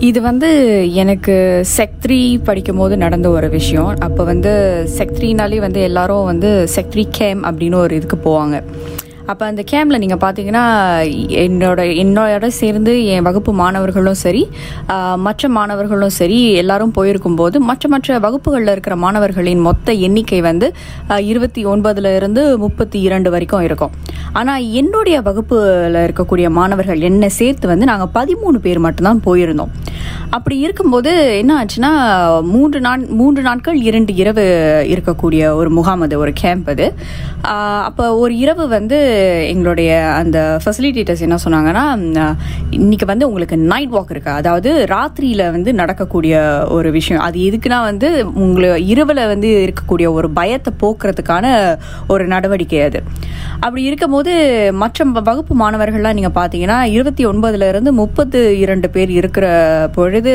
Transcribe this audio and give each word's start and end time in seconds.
இது 0.00 0.20
வந்து 0.20 0.48
எனக்கு 0.94 1.66
செக்த்ரி 1.76 2.40
படிக்கும் 2.44 2.76
போது 2.76 2.96
நடந்த 2.96 3.28
ஒரு 3.28 3.48
விஷயம். 3.48 3.96
அப்போ 3.98 4.24
வந்து 4.24 4.52
செக்த்ரினாலே 4.98 5.58
வந்து 5.58 5.80
எல்லாரும் 5.80 6.24
வந்து 6.24 6.68
செக்த்ரி 6.76 7.04
கேம் 7.10 7.44
அப்படின்னு 7.44 7.74
ஒரு 7.74 7.94
இதுக்கு 7.94 8.16
போவாங்க. 8.24 8.62
அப்போ 9.30 9.44
அந்த 9.50 9.62
கேமில் 9.70 10.00
நீங்கள் 10.02 10.20
பார்த்தீங்கன்னா 10.22 10.62
என்னோட 11.42 11.80
என்னோட 12.02 12.46
சேர்ந்து 12.58 12.92
என் 13.14 13.26
வகுப்பு 13.26 13.52
மாணவர்களும் 13.60 14.18
சரி 14.22 14.42
மற்ற 15.26 15.48
மாணவர்களும் 15.56 16.14
சரி 16.18 16.38
எல்லாரும் 16.60 16.94
போயிருக்கும்போது 16.98 17.56
மற்ற 17.70 17.88
மற்ற 17.94 18.18
வகுப்புகளில் 18.26 18.72
இருக்கிற 18.74 18.96
மாணவர்களின் 19.04 19.62
மொத்த 19.68 19.92
எண்ணிக்கை 20.06 20.40
வந்து 20.48 20.68
இருபத்தி 21.32 21.62
ஒன்பதுல 21.72 22.14
இருந்து 22.20 22.44
முப்பத்தி 22.64 23.00
இரண்டு 23.08 23.30
வரைக்கும் 23.34 23.66
இருக்கும். 23.68 23.92
ஆனால் 24.38 24.64
என்னுடைய 24.80 25.18
வகுப்பில் 25.28 26.00
இருக்கக்கூடிய 26.06 26.48
மாணவர்கள் 26.60 27.06
என்னை 27.10 27.28
சேர்த்து 27.40 27.68
வந்து 27.72 27.90
நாங்கள் 27.92 28.12
பதிமூணு 28.18 28.58
பேர் 28.66 28.84
மட்டும்தான் 28.86 29.22
போயிருந்தோம். 29.28 29.72
அப்படி 30.30 30.58
இருக்கும்போது 30.58 31.36
என்ன 31.36 31.64
ஆச்சுன்னா 31.64 31.90
மூன்று 32.42 32.80
நாள் 32.80 33.06
மூன்று 33.06 33.42
நாட்கள் 33.42 33.76
இரண்டு 33.76 34.14
இரவு 34.14 34.42
இருக்கக்கூடிய 34.88 35.52
ஒரு 35.52 35.70
முகாம் 35.70 36.00
அது 36.00 36.18
ஒரு 36.18 36.32
கேம்ப் 36.34 36.68
அது. 36.68 36.94
அப்போ 37.42 38.16
ஒரு 38.16 38.36
இரவு 38.36 38.68
வந்து 38.68 38.98
எங்களுடைய 39.48 40.04
அந்த 40.04 40.58
ஃபெசிலிட்டேட்டர்ஸ் 40.64 41.20
என்ன 41.20 41.36
சொன்னாங்கன்னா 41.44 42.34
இன்னைக்கு 42.70 43.06
வந்து 43.06 43.26
உங்களுக்கு 43.26 43.56
நைட் 43.56 43.92
வாக் 43.92 44.10
இருக்கு? 44.10 44.30
அதாவது 44.30 44.84
ராத்திரியில் 44.84 45.50
வந்து 45.50 45.74
நடக்கக்கூடிய 45.74 46.66
ஒரு 46.70 46.90
விஷயம். 46.90 47.22
அது 47.22 47.38
எதுக்குன்னா 47.38 47.80
வந்து 47.80 48.32
உங்களை 48.34 48.88
இரவில் 48.88 49.26
வந்து 49.26 49.72
இருக்கக்கூடிய 49.72 50.12
ஒரு 50.12 50.30
பயத்தை 50.30 50.72
போக்குறதுக்கான 50.80 51.76
ஒரு 52.08 52.26
நடவடிக்கை 52.26 52.80
அது. 52.80 53.02
அப்படி 53.60 53.82
இருக்கும்போது 53.82 54.32
மற்ற 54.72 55.04
வ- 55.04 55.22
வகுப்பு 55.22 55.70
மாணவர்கள்லாம் 55.70 56.12
நீங்கள் 56.12 56.44
பார்த்தீங்கன்னா 56.44 56.82
இருபத்தி 56.82 57.26
ஒன்பதுலேருந்து 57.26 57.90
முப்பத்து 57.90 58.58
இரண்டு 58.58 58.90
பேர் 58.90 59.10
இருக்கிற 59.10 59.46
பொழுது 59.94 60.16
பொழுது 60.18 60.34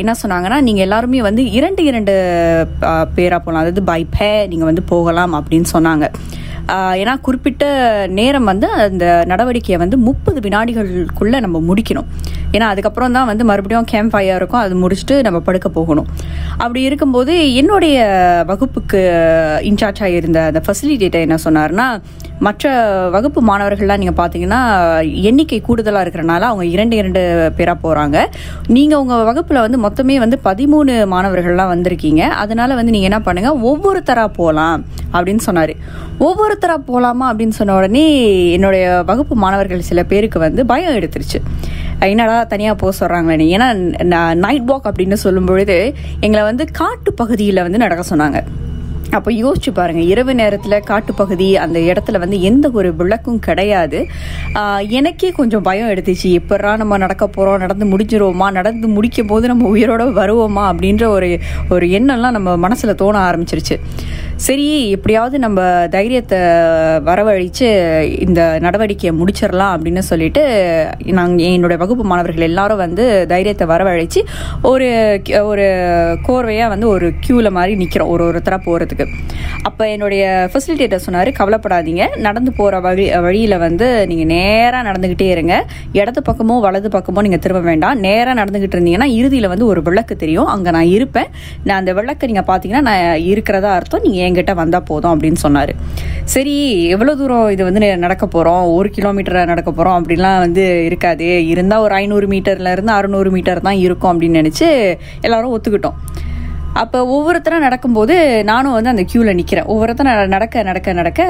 என்ன 0.00 0.12
சொன்னாங்கன்னா 0.22 0.58
நீங்கள் 0.66 0.86
எல்லாருமே 0.86 1.20
வந்து 1.28 1.42
இரண்டு 1.58 1.82
இரண்டு 1.90 2.12
பேராக 3.16 3.40
போகலாம் 3.42 3.62
அதாவது 3.62 3.82
பை 3.92 4.02
பே 4.16 4.30
நீங்கள் 4.52 4.68
வந்து 4.70 4.84
போகலாம் 4.92 5.34
அப்படின்னு 5.38 5.68
சொன்னாங்க. 5.76 6.06
ஏன்னா 7.00 7.12
குறிப்பிட்ட 7.26 7.64
நேரம் 8.18 8.48
வந்து 8.50 8.68
அந்த 8.84 9.06
நடவடிக்கையை 9.32 9.78
வந்து 9.82 9.96
முப்பது 10.06 10.38
வினாடிகளுக்குள்ளே 10.46 11.38
நம்ம 11.44 11.58
முடிக்கணும். 11.68 12.08
ஏன்னா 12.56 12.68
அதுக்கப்புறம் 12.74 13.16
தான் 13.18 13.28
வந்து 13.30 13.46
மறுபடியும் 13.50 13.88
கேம்ப் 13.92 14.12
ஃபயர் 14.14 14.38
இருக்கும். 14.40 14.62
அது 14.64 14.74
முடிச்சுட்டு 14.82 15.16
நம்ம 15.28 15.38
படுக்க 15.48 15.68
போகணும். 15.78 16.10
அப்படி 16.62 16.82
இருக்கும்போது 16.88 17.34
என்னுடைய 17.62 17.96
வகுப்புக்கு 18.52 19.00
இன்சார்ஜாக 19.70 20.18
இருந்த 20.20 20.40
அந்த 20.50 20.62
ஃபெசிலிட்டேட்டர் 20.66 21.26
என்ன 21.26 21.38
சொன்னார்னா 21.46 21.88
மற்ற 22.46 22.70
வகுப்பு 23.14 23.40
மாணவர்கள்லாம் 23.48 24.00
நீங்கள் 24.02 24.18
பார்த்தீங்கன்னா 24.18 24.58
எண்ணிக்கை 25.28 25.58
கூடுதலாக 25.68 26.04
இருக்கிறனால 26.04 26.42
அவங்க 26.48 26.64
இரண்டு 26.74 26.94
இரண்டு 27.00 27.20
பேராக 27.58 27.78
போகிறாங்க 27.84 28.16
நீங்கள் 28.76 29.00
உங்கள் 29.02 29.24
வகுப்பில் 29.28 29.62
வந்து 29.64 29.78
மொத்தமே 29.84 30.16
வந்து 30.24 30.38
பதிமூணு 30.48 30.94
மாணவர்கள்லாம் 31.14 31.72
வந்திருக்கீங்க. 31.74 32.22
அதனால் 32.42 32.76
வந்து 32.80 32.94
நீங்கள் 32.96 33.10
என்ன 33.10 33.20
பண்ணுங்கள் 33.28 33.62
ஒவ்வொருத்தராக 33.70 34.30
போகலாம் 34.40 34.84
அப்படின்னு 35.14 35.44
சொன்னார். 35.48 35.74
ஒவ்வொருத்தராக 36.26 36.80
போகலாமா 36.90 37.24
அப்படின்னு 37.32 37.58
சொன்ன 37.60 37.76
உடனே 37.80 38.04
என்னுடைய 38.58 38.84
வகுப்பு 39.10 39.34
மாணவர்கள் 39.44 39.88
சில 39.90 40.02
பேருக்கு 40.12 40.38
வந்து 40.46 40.64
பயம் 40.72 40.96
எடுத்துருச்சு. 40.98 41.40
என்னடா 42.12 42.36
தனியாக 42.52 42.76
போக 42.82 42.92
சொல்கிறாங்களே 43.00 43.48
ஏன்னா 43.56 44.34
நைட் 44.44 44.68
வாக் 44.70 44.88
அப்படின்னு 44.90 45.16
சொல்லும்பொழுது 45.24 45.78
எங்களை 46.20 46.44
வந்து 46.50 46.66
காட்டு 46.82 47.12
பகுதியில் 47.22 47.64
வந்து 47.66 47.82
நடக்க 47.84 48.04
சொன்னாங்க. 48.14 48.40
அப்போ 49.16 49.30
யோசிச்சு 49.32 49.70
பாருங்க 49.74 50.00
இரவு 50.12 50.32
நேரத்தில் 50.40 50.84
காட்டுப்பகுதி 50.86 51.48
அந்த 51.64 51.78
இடத்துல 51.90 52.18
வந்து 52.22 52.38
எந்த 52.48 52.66
ஒரு 52.78 52.88
விளக்கும் 53.00 53.38
கிடையாது. 53.38 53.98
எனக்கே 54.98 55.28
கொஞ்சம் 55.38 55.64
பயம் 55.68 55.90
எடுத்துச்சு. 55.90 56.30
எப்படா 56.38 56.70
நம்ம 56.76 56.96
நடக்க 57.04 57.24
போகிறோம் 57.28 57.62
நடந்து 57.64 57.86
முடிஞ்சிருவோமா 57.92 58.48
நடந்து 58.58 58.88
முடிக்கும் 58.96 59.30
போது 59.32 59.46
நம்ம 59.52 59.70
உயிரோட 59.76 60.04
வருவோமா 60.20 60.64
அப்படின்ற 60.72 61.06
ஒரு 61.16 61.28
ஒரு 61.70 61.86
எண்ணம்லாம் 61.98 62.36
நம்ம 62.38 62.56
மனசில் 62.64 62.98
தோண 63.02 63.16
ஆரம்பிச்சிருச்சு. 63.30 63.78
சரி 64.38 64.64
எப்படியாவது 64.90 65.36
நம்ம 65.38 65.60
தைரியத்தை 65.88 66.38
வரவழைச்சு 67.04 67.68
இந்த 68.20 68.40
நடவடிக்கையை 68.60 69.12
முடிச்சிடலாம் 69.14 69.74
அப்படின்னு 69.76 70.02
சொல்லிட்டு 70.04 70.42
நாங்கள் 71.10 71.52
என்னுடைய 71.52 71.78
வகுப்பு 71.78 72.04
மாணவர்கள் 72.04 72.46
எல்லாரும் 72.46 72.82
வந்து 72.82 73.04
தைரியத்தை 73.26 73.66
வரவழைச்சு 73.66 74.22
ஒரு 74.62 74.88
ஒரு 75.44 75.64
கோர்வையாக 76.22 76.68
வந்து 76.68 76.88
ஒரு 76.88 77.08
க்யூவில் 77.24 77.50
மாதிரி 77.50 77.74
நிற்கிறோம் 77.76 78.08
ஒரு 78.08 78.24
ஒருத்தராக 78.24 78.66
போகிறதுக்கு 78.66 79.06
அப்போ 79.68 79.84
என்னுடைய 79.94 80.24
ஃபெசிலிட்டேட்டர் 80.50 81.02
சொன்னார் 81.04 81.28
கவலைப்படாதீங்க. 81.38 82.04
நடந்து 82.26 82.50
போகிற 82.58 82.78
வழி 82.86 83.04
வழியில் 83.26 83.56
வந்து 83.64 83.86
நீங்கள் 84.10 84.28
நேராக 84.32 84.82
நடந்துக்கிட்டே 84.88 85.28
இருங்க. 85.34 85.54
இடது 85.98 86.20
பக்கமோ 86.28 86.56
வலது 86.66 86.88
பக்கமோ 86.96 87.24
நீங்கள் 87.26 87.42
திரும்ப 87.44 87.62
வேண்டாம். 87.68 87.96
நேராக 88.06 88.34
நடந்துக்கிட்டு 88.40 88.76
இருந்தீங்கன்னா 88.78 89.08
இறுதியில் 89.18 89.48
வந்து 89.52 89.66
ஒரு 89.72 89.82
விளக்கு 89.88 90.16
தெரியும். 90.22 90.50
அங்கே 90.54 90.74
நான் 90.76 90.90
இருப்பேன். 90.96 91.30
நான் 91.66 91.78
அந்த 91.80 91.94
விளக்கை 91.98 92.28
நீங்கள் 92.32 92.48
பார்த்தீங்கன்னா 92.50 92.84
நான் 92.90 93.24
இருக்கிறதா 93.32 93.72
அர்த்தம். 93.78 94.04
நீங்கள் 94.06 94.24
என்கிட்ட 94.26 94.54
வந்தால் 94.62 94.86
போதும் 94.90 95.12
அப்படின்னு 95.14 95.40
சொன்னார். 95.46 95.72
சரி 96.34 96.54
எவ்வளோ 96.94 97.14
தூரம் 97.22 97.50
இது 97.56 97.62
வந்து 97.70 97.82
நடக்க 98.04 98.24
போகிறோம் 98.36 98.62
ஒரு 98.76 98.90
கிலோமீட்டர் 98.98 99.40
நடக்க 99.54 99.70
போகிறோம் 99.72 99.98
அப்படிலாம் 100.00 100.40
வந்து 100.46 100.64
இருக்காது. 100.90 101.28
இருந்தால் 101.54 101.84
ஒரு 101.86 101.94
ஐநூறு 102.02 102.28
மீட்டர்லேருந்து 102.34 102.96
அறுநூறு 103.00 103.32
மீட்டர் 103.36 103.66
தான் 103.68 103.82
இருக்கும் 103.86 104.12
அப்படின்னு 104.12 104.40
நினச்சி 104.42 104.68
எல்லோரும் 105.26 105.54
ஒத்துக்கிட்டோம். 105.56 105.98
அப்போ 106.82 106.98
ஒவ்வொருத்தரும் 107.16 107.64
நடக்கும்போது 107.66 108.14
நானும் 108.50 108.76
வந்து 108.78 108.92
அந்த 108.92 109.04
க்யூவில் 109.10 109.38
நிற்கிறேன் 109.40 109.70
ஒவ்வொருத்தரும் 109.74 110.34
நடக்க 110.34 110.62
நடக்க 110.70 110.92
நடக்க 111.00 111.22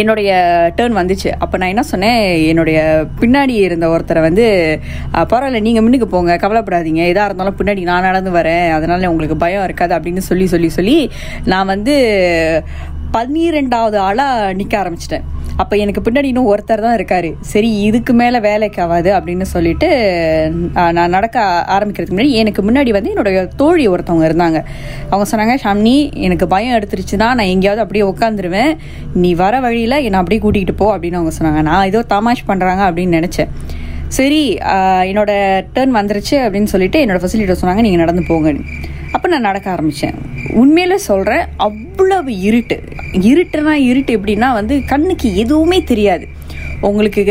என்னுடைய 0.00 0.30
டேர்ன் 0.76 0.96
வந்துச்சு. 1.00 1.28
அப்போ 1.44 1.56
நான் 1.60 1.72
என்ன 1.72 1.82
சொன்னேன்? 1.90 2.22
என்னுடைய 2.50 2.78
பின்னாடி 3.20 3.54
இருந்த 3.66 3.86
ஒருத்தரை 3.94 4.20
வந்து 4.28 4.46
பரவாயில்ல 5.32 5.60
நீங்கள் 5.66 5.84
முன்னுக்கு 5.84 6.08
போங்க 6.14 6.36
கவலைப்படாதீங்க. 6.44 7.02
எதாக 7.12 7.28
இருந்தாலும் 7.28 7.58
பின்னாடி 7.60 7.82
நான் 7.90 8.08
நடந்து 8.08 8.30
வரேன். 8.38 8.66
அதனால் 8.76 9.06
உங்களுக்கு 9.12 9.36
பயம் 9.44 9.66
இருக்காது 9.68 9.94
அப்படின்னு 9.96 10.24
சொல்லி 10.30 10.46
சொல்லி 10.54 10.70
சொல்லி 10.78 10.98
நான் 11.52 11.70
வந்து 11.74 11.96
பன்னிரெண்டாவது 13.16 13.98
ஆளாக 14.08 14.52
நிற்க 14.60 14.76
ஆரம்பிச்சிட்டேன். 14.82 15.26
அப்போ 15.62 15.74
எனக்கு 15.82 16.00
பின்னாடி 16.06 16.28
இன்னும் 16.30 16.48
ஒருத்தர் 16.52 16.82
தான் 16.84 16.96
இருக்காரு. 16.98 17.28
சரி 17.52 17.70
இதுக்கு 17.88 18.12
மேலே 18.20 18.38
வேலைக்கு 18.46 18.80
ஆகாது 18.84 19.10
அப்படின்னு 19.18 19.46
சொல்லிட்டு 19.52 19.88
நான் 20.96 21.14
நடக்க 21.16 21.36
ஆரம்பிக்கிறதுக்கு 21.76 22.16
முன்னாடி 22.16 22.32
எனக்கு 22.42 22.62
முன்னாடி 22.68 22.90
வந்து 22.96 23.12
என்னுடைய 23.14 23.44
தோழி 23.60 23.86
ஒருத்தவங்க 23.92 24.26
இருந்தாங்க. 24.30 24.60
அவங்க 25.12 25.26
சொன்னாங்க 25.32 25.54
ஷாம்னி 25.64 25.96
எனக்கு 26.28 26.46
பயம் 26.54 26.76
எடுத்துருச்சுன்னா 26.78 27.28
நான் 27.38 27.52
எங்கேயாவது 27.54 27.84
அப்படியே 27.84 28.04
உட்காந்துருவேன் 28.12 28.72
நீ 29.22 29.32
வர 29.42 29.60
வழியில் 29.66 30.02
என்னை 30.06 30.20
அப்படியே 30.22 30.42
கூட்டிகிட்டு 30.44 30.76
போ 30.82 30.88
அப்படின்னு 30.96 31.20
அவங்க 31.20 31.34
சொன்னாங்க. 31.38 31.62
நான் 31.70 31.88
ஏதோ 31.92 32.02
தமாஷ் 32.14 32.48
பண்ணுறாங்க 32.50 32.84
அப்படின்னு 32.88 33.18
நினச்சேன். 33.20 33.52
சரி 34.18 34.42
என்னோட 35.10 35.30
டேர்ன் 35.76 35.96
வந்துருச்சு 36.00 36.36
அப்படின்னு 36.44 36.72
சொல்லிட்டு 36.74 36.98
என்னோட 37.04 37.20
ஃபெசிலிட்டி 37.22 37.56
சொன்னாங்க 37.62 37.84
நீங்கள் 37.86 38.04
நடந்து 38.04 38.22
போங்கன்னு. 38.28 38.64
அப்போ 39.16 39.26
நான் 39.32 39.48
நடக்க 39.48 39.66
ஆரம்பித்தேன் 39.76 40.16
உண்மையில் 40.60 41.04
சொல்கிறேன் 41.08 41.44
அவ்வளவு 41.66 42.32
இருட்டு. 42.48 42.76
இருட்டுனா 43.30 43.74
இருட்டு 43.90 44.12
எப்படின்னா 44.18 44.48
வந்து 44.60 44.76
கண்ணுக்கு 44.92 45.28
எதுவுமே 45.42 45.80
தெரியாது. 45.90 46.24
உங்களுக்கு 46.88 47.22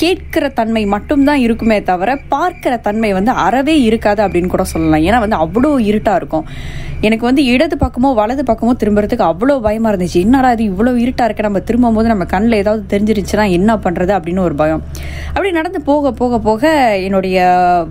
கேட்கிற 0.00 0.44
தன்மை 0.58 0.82
மட்டும்தான் 0.92 1.40
இருக்குமே 1.46 1.76
தவிர 1.88 2.10
பார்க்கிற 2.34 2.74
தன்மை 2.86 3.10
வந்து 3.16 3.32
அறவே 3.46 3.74
இருக்காது 3.88 4.20
அப்படின்னு 4.24 4.52
கூட 4.54 4.64
சொல்லலாம். 4.70 5.04
ஏன்னா 5.08 5.18
வந்து 5.24 5.38
அவ்வளோ 5.44 5.70
இருட்டாக 5.88 6.20
இருக்கும். 6.20 6.46
எனக்கு 7.06 7.24
வந்து 7.28 7.42
இடது 7.52 7.76
பக்கமோ 7.82 8.10
வலது 8.20 8.42
பக்கமோ 8.50 8.72
திரும்புறதுக்கு 8.82 9.26
அவ்வளோ 9.30 9.56
பயமாக 9.66 9.92
இருந்துச்சு. 9.92 10.22
என்னடா 10.26 10.50
இது 10.56 10.64
இவ்வளோ 10.72 10.94
இருட்டாக 11.04 11.26
இருக்க? 11.28 11.42
நம்ம 11.48 11.62
திரும்பும் 11.68 11.98
போது 11.98 12.12
நம்ம 12.12 12.26
கண்ணில் 12.34 12.60
ஏதாவது 12.62 12.82
தெரிஞ்சிருச்சுன்னா 12.92 13.46
என்ன 13.58 13.76
பண்ணுறது 13.86 14.14
அப்படின்னு 14.18 14.46
ஒரு 14.48 14.56
பயம். 14.62 14.82
அப்படி 15.34 15.52
நடந்து 15.60 15.82
போக 15.90 16.12
போக 16.22 16.38
போக 16.48 16.72
என்னுடைய 17.08 17.38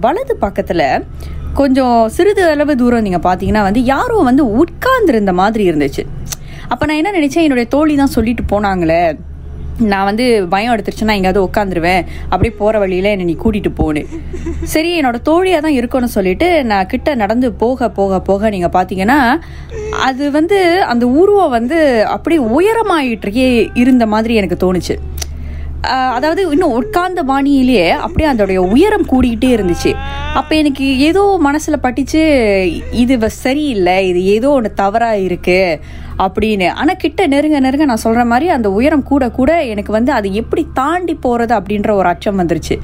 வலது 0.08 0.36
பக்கத்தில் 0.46 0.86
கொஞ்சம் 1.60 1.96
சிறிது 2.16 2.44
அளவு 2.52 2.74
தூரம் 2.82 3.06
நீங்கள் 3.08 3.26
பார்த்தீங்கன்னா 3.26 3.64
வந்து 3.68 3.82
யாரோ 3.94 4.18
வந்து 4.30 4.44
உட்கார்ந்துருந்த 4.62 5.34
மாதிரி 5.42 5.64
இருந்துச்சு. 5.72 6.04
அப்போ 6.72 6.84
நான் 6.86 7.00
என்ன 7.02 7.12
நினச்சேன்? 7.20 7.46
என்னுடைய 7.48 7.68
தோழி 7.76 7.96
தான் 7.96 8.16
சொல்லிட்டு 8.16 8.44
போனாங்களே. 8.54 9.04
நான் 9.92 10.08
வந்து 10.08 10.26
பயம் 10.54 10.74
எடுத்துருச்சுன்னா 10.74 11.16
எங்கேயாவது 11.18 11.46
உட்காந்துருவேன் 11.48 12.02
அப்படியே 12.30 12.54
போகிற 12.58 12.80
வழியில் 12.80 13.10
என்னை 13.12 13.26
நீ 13.30 13.36
கூட்டிகிட்டு 13.44 13.72
போனு 13.80 14.02
சரி 14.74 14.90
என்னோடய 15.00 15.26
தோழியாக 15.30 15.62
தான் 15.66 15.78
இருக்கணும்னு 15.78 16.16
சொல்லிட்டு 16.18 16.48
நான் 16.72 16.90
கிட்ட 16.92 17.16
நடந்து 17.16 17.48
போக 17.64 17.90
போக 17.90 18.20
போக 18.30 18.50
நீங்கள் 18.50 18.74
பார்த்தீங்கன்னா 18.76 19.20
அது 20.08 20.32
வந்து 20.32 20.60
அந்த 20.94 21.06
உருவம் 21.22 21.56
வந்து 21.58 21.80
அப்படியே 22.16 22.42
உயரமாயிட்டே 22.58 23.48
இருந்த 23.84 24.06
மாதிரி 24.06 24.36
எனக்கு 24.36 24.58
தோணுச்சு. 24.66 24.98
அதாவது 25.82 26.50
இன்னும் 26.52 26.72
உட்கார்ந்த 26.72 27.24
பாணியிலேயே 27.24 27.90
அப்படியே 27.90 28.30
அதோடைய 28.30 28.58
உயரம் 28.58 29.06
கூடிக்கிட்டே 29.06 29.50
இருந்துச்சு. 29.56 29.94
அப்போ 30.34 30.56
எனக்கு 30.56 30.98
ஏதோ 30.98 31.38
மனசில் 31.40 31.84
பட்டுச்சு 31.84 32.22
இது 32.92 33.18
வ- 33.18 33.26
சரியில்லை 33.26 34.08
இது 34.08 34.26
ஏதோ 34.26 34.50
ஒன்று 34.50 34.74
தவறாக 34.74 35.18
இருக்குது 35.18 35.80
அப்படின்னு. 36.18 36.70
ஆனால் 36.70 36.96
கிட்ட 36.96 37.28
நெருங்க 37.28 37.60
நெருங்க 37.60 37.86
நான் 37.86 37.98
சொல்கிற 37.98 38.26
மாதிரி 38.26 38.50
அந்த 38.50 38.72
உயரம் 38.72 39.04
கூட 39.04 39.30
கூட 39.30 39.64
எனக்கு 39.64 39.92
வந்து 39.92 40.12
அது 40.12 40.34
எப்படி 40.34 40.68
தாண்டி 40.74 41.14
போகிறது 41.16 41.56
அப்படின்ற 41.56 41.92
ஒரு 41.92 42.08
அச்சம் 42.08 42.40
வந்துருச்சு. 42.40 42.78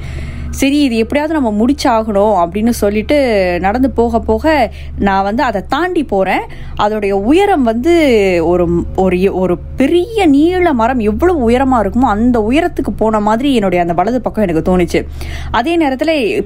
சரி 0.50 0.82
இது 0.82 0.96
எப்படியாவது 0.96 1.34
நம்ம 1.34 1.50
முடிச்சாகணும் 1.50 2.36
அப்படின்னு 2.42 2.68
சொல்லிட்டு 2.68 3.16
நடந்து 3.60 3.90
போக 3.90 4.20
போக 4.20 4.72
நான் 4.98 5.22
வந்து 5.22 5.42
அதை 5.42 5.66
தாண்டி 5.68 6.04
போகிறேன் 6.04 6.44
அதோடைய 6.76 7.10
உயரம் 7.10 7.62
வந்து 7.62 7.94
ஒரு 8.42 8.84
ஒரு 8.96 9.32
ஒரு 9.32 9.58
பெரிய 9.76 10.26
நீள 10.26 10.72
மரம் 10.72 10.98
எவ்வளோ 10.98 11.32
உயரமாக 11.32 11.82
இருக்குமோ 11.84 12.08
அந்த 12.08 12.40
உயரத்துக்கு 12.40 12.90
போன 12.90 13.20
மாதிரி 13.20 13.54
என்னுடைய 13.54 13.82
அந்த 13.82 13.92
வலது 13.92 14.20
பக்கம் 14.20 14.44
எனக்கு 14.48 14.62
தோணுச்சு. 14.70 15.04
அதே 15.50 15.76
நேரத்தில் 15.76 16.42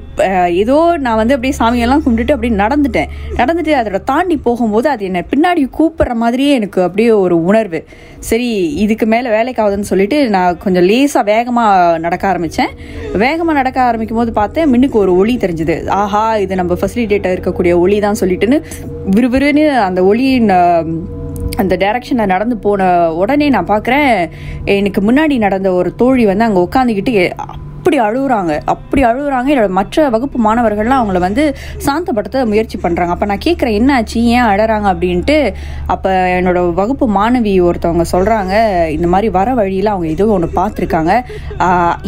ஏதோ 0.47 0.97
நான் 0.97 1.17
வந்து 1.17 1.35
அப்படியே 1.35 1.55
சாமியெல்லாம் 1.59 2.03
கும்பிட்டுட்டு 2.05 2.31
அப்படியே 2.31 2.55
நடந்துட்டேன். 2.57 3.11
நடந்துட்டு 3.37 3.75
அதோட 3.75 4.03
தாண்டி 4.05 4.37
போகும்போது 4.37 4.89
அது 4.89 5.05
என்னை 5.05 5.25
பின்னாடி 5.33 5.71
கூப்பிட்ற 5.79 6.15
மாதிரியே 6.15 6.55
எனக்கு 6.55 6.83
அப்படியே 6.83 7.11
ஒரு 7.11 7.45
உணர்வு. 7.45 7.85
சரி 8.19 8.75
இதுக்கு 8.75 9.07
மேலே 9.07 9.29
வேலைக்கு 9.29 9.63
ஆகுதுன்னு 9.63 9.81
சொல்லிட்டு 9.81 10.29
நான் 10.29 10.59
கொஞ்சம் 10.59 10.85
லேசாக 10.85 11.25
வேகமாக 11.25 11.99
நடக்க 11.99 12.29
ஆரம்பித்தேன் 12.29 12.71
வேகமாக 13.13 13.59
நடக்க 13.59 13.79
ஆரம்பிக்கும் 13.93 14.23
போது 14.23 14.33
பார்த்தேன் 14.43 14.71
மின்னுக்கு 14.75 14.99
ஒரு 15.05 15.15
ஒளி 15.23 15.37
தெரிஞ்சுது. 15.47 15.79
ஆஹா 16.03 16.27
இது 16.45 16.63
நம்ம 16.63 16.77
ஃபெசிலிட்டேட்டர் 16.83 17.37
இருக்கக்கூடிய 17.37 17.75
ஒளி 17.87 17.99
தான் 18.07 18.21
சொல்லிட்டுன்னு 18.23 18.61
விறுவிறுன்னு 19.17 19.67
அந்த 19.89 20.01
ஒளியின் 20.13 20.53
அந்த 21.63 21.75
டைரக்ஷனில் 21.83 22.31
நடந்து 22.35 22.57
போன 22.67 22.83
உடனே 23.23 23.47
நான் 23.57 23.69
பார்க்குறேன் 23.73 24.13
எனக்கு 24.77 25.01
முன்னாடி 25.09 25.35
நடந்த 25.47 25.69
ஒரு 25.81 25.91
தோழி 26.03 26.25
வந்து 26.31 26.47
அங்கே 26.47 26.63
உட்காந்துக்கிட்டு 26.67 27.15
அப்படி 27.83 27.99
அழுகுறாங்க 28.07 28.53
அப்படி 28.73 29.01
அழுகுறாங்க. 29.09 29.49
என்னோட 29.53 29.71
மற்ற 29.79 30.03
வகுப்பு 30.15 30.39
மாணவர்கள்லாம் 30.45 31.01
அவங்கள 31.01 31.21
வந்து 31.25 31.45
சாந்தப்படுத்த 31.87 32.45
முயற்சி 32.51 32.77
பண்ணுறாங்க 32.83 33.13
அப்போ 33.15 33.27
நான் 33.31 33.43
கேட்குறேன் 33.47 33.77
என்ன 33.79 33.91
ஆச்சு 33.97 34.19
ஏன் 34.35 34.47
அழறாங்க? 34.51 34.87
அப்படின்ட்டு 34.93 35.37
அப்போ 35.95 36.11
என்னோட 36.37 36.61
வகுப்பு 36.81 37.07
மாணவி 37.17 37.55
ஒருத்தவங்க 37.69 38.05
சொல்கிறாங்க 38.13 38.53
இந்த 38.97 39.09
மாதிரி 39.15 39.31
வர 39.39 39.55
வழியில் 39.61 39.91
அவங்க 39.95 40.09
ஏதோ 40.15 40.27
ஒன்று 40.37 40.51
பார்த்துருக்காங்க 40.61 41.13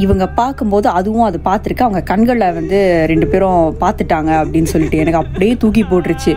இவங்க 0.05 0.29
பார்க்கும்போது 0.41 0.89
அதுவும் 1.01 1.27
அது 1.31 1.41
பார்த்துருக்கு 1.49 1.87
அவங்க 1.87 2.03
கண்களில் 2.13 2.57
வந்து 2.61 2.79
ரெண்டு 3.13 3.29
பேரும் 3.33 3.59
பார்த்துட்டாங்க 3.83 4.33
அப்படின்னு 4.43 4.73
சொல்லிட்டு 4.75 5.01
எனக்கு 5.05 5.23
அப்படியே 5.23 5.55
தூக்கி 5.65 5.85
போட்டுருச்சு. 5.93 6.35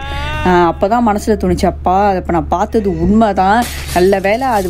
அப்போ 0.72 0.88
தான் 0.96 1.08
மனசில் 1.10 1.42
துணிச்சப்பா 1.44 1.98
அப்போ 2.08 2.18
இப்போ 2.22 2.34
நான் 2.38 2.54
பார்த்தது 2.58 2.90
உண்மை 3.06 3.30
தான் 3.44 3.60
நல்ல 3.98 4.20
வேளை 4.28 4.48
அது 4.58 4.68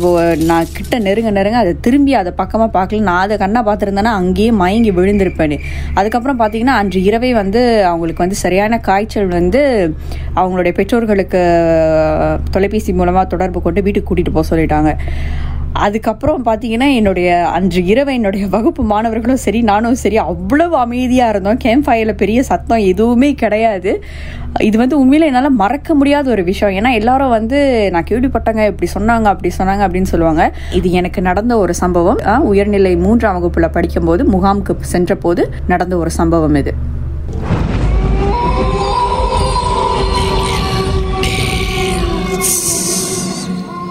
நான் 0.50 0.72
கிட்ட 0.76 0.98
நெருங்க 1.06 1.30
நெருங்க 1.38 1.58
அதை 1.62 1.72
திரும்பி 1.86 2.12
அதை 2.20 2.30
பக்கமாக 2.40 2.70
பார்க்கல. 2.76 3.06
நான் 3.08 3.24
அதை 3.26 3.36
கண்ணாக 3.42 3.66
பார்த்துருந்தேன்னா 3.68 4.12
அங்கேயே 4.20 4.52
மயங்கி 4.60 4.92
விழுந்திருப்பேன். 4.98 5.56
அதுக்கப்புறம் 5.98 6.40
பார்த்தீங்கன்னா 6.42 6.76
அன்று 6.82 7.00
இரவே 7.08 7.30
வந்து 7.42 7.62
அவங்களுக்கு 7.90 8.24
வந்து 8.24 8.38
சரியான 8.44 8.78
காய்ச்சல் 8.88 9.36
வந்து 9.38 9.62
அவங்களுடைய 10.40 10.72
பெற்றோர்களுக்கு 10.78 11.42
தொலைபேசி 12.56 12.92
மூலமாக 13.00 13.26
தொடர்பு 13.34 13.60
கொண்டு 13.66 13.82
வீட்டுக்கு 13.86 14.08
கூட்டிகிட்டு 14.10 14.36
போக 14.38 14.46
சொல்லிட்டாங்க. 14.52 14.92
அதுக்கப்புறம் 15.72 16.44
பார்த்தீங்கன்னா 16.44 16.94
என்னுடைய 16.94 17.48
அன்று 17.48 17.84
இரவு 17.84 18.12
என்னுடைய 18.14 18.46
வகுப்பு 18.46 18.82
மாணவர்களும் 18.82 19.40
சரி 19.44 19.62
நானும் 19.62 19.94
சரி 19.94 20.16
அவ்வளவு 20.16 20.76
அமைதியாக 20.76 21.30
இருந்தோம். 21.30 21.56
கேம்ப் 21.56 21.86
ஃபயரில் 21.88 22.20
பெரிய 22.22 22.42
சத்தம் 22.42 22.82
எதுவுமே 22.92 23.34
கிடையாது. 23.34 24.02
இது 24.68 24.78
வந்து 24.78 24.98
உண்மையில் 24.98 25.26
என்னால் 25.28 25.50
மறக்க 25.50 25.94
முடியாத 25.94 26.30
ஒரு 26.30 26.44
விஷயம். 26.44 26.74
ஏன்னா 26.78 26.92
எல்லாரும் 26.92 27.28
வந்து 27.28 27.58
நான் 27.94 28.08
கேள்விப்பட்டேங்க 28.10 28.66
இப்படி 28.72 28.90
சொன்னாங்க 28.96 29.24
அப்படி 29.24 29.52
சொன்னாங்க 29.58 29.84
அப்படின்னு 29.86 30.12
சொல்லுவாங்க. 30.14 30.52
இது 30.72 30.90
எனக்கு 30.90 31.22
நடந்த 31.22 31.58
ஒரு 31.58 31.74
சம்பவம். 31.74 32.20
உயர்நிலை 32.52 32.96
மூன்றாம் 32.96 33.34
வகுப்பில் 33.34 33.74
படிக்கும்போது 33.78 34.24
முகாமுக்கு 34.24 34.80
சென்ற 34.80 35.14
போது 35.14 35.50
நடந்த 35.66 35.96
ஒரு 35.96 36.10
சம்பவம் 36.10 36.54
இது. 36.54 36.74